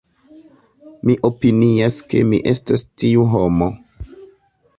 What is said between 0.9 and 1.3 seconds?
Mi